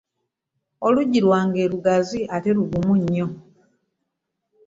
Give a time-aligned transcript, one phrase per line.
[0.85, 3.27] Oluggi lwamwe lugazi ate luggumu nnyo.